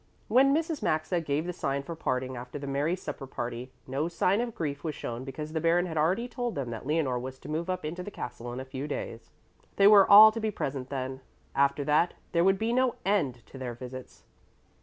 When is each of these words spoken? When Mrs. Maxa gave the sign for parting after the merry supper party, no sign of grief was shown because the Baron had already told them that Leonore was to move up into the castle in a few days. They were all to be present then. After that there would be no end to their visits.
When 0.29 0.51
Mrs. 0.51 0.81
Maxa 0.81 1.21
gave 1.21 1.45
the 1.45 1.53
sign 1.53 1.83
for 1.83 1.93
parting 1.95 2.35
after 2.35 2.57
the 2.57 2.65
merry 2.65 2.95
supper 2.95 3.27
party, 3.27 3.71
no 3.85 4.07
sign 4.07 4.41
of 4.41 4.55
grief 4.55 4.83
was 4.83 4.95
shown 4.95 5.23
because 5.23 5.53
the 5.53 5.61
Baron 5.61 5.85
had 5.85 5.95
already 5.95 6.27
told 6.27 6.55
them 6.55 6.71
that 6.71 6.87
Leonore 6.87 7.19
was 7.19 7.37
to 7.37 7.47
move 7.47 7.69
up 7.69 7.85
into 7.85 8.01
the 8.01 8.09
castle 8.09 8.51
in 8.51 8.59
a 8.59 8.65
few 8.65 8.87
days. 8.87 9.29
They 9.75 9.85
were 9.85 10.09
all 10.09 10.31
to 10.31 10.39
be 10.39 10.49
present 10.49 10.89
then. 10.89 11.21
After 11.53 11.83
that 11.83 12.15
there 12.31 12.43
would 12.43 12.57
be 12.57 12.73
no 12.73 12.95
end 13.05 13.45
to 13.45 13.59
their 13.59 13.75
visits. 13.75 14.23